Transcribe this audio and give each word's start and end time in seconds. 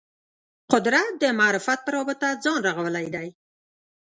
قدرت 0.71 1.11
د 1.21 1.23
معرفت 1.39 1.79
په 1.83 1.89
رابطه 1.95 2.27
ځان 2.43 2.59
رغولی 2.67 3.07
دی 3.15 3.27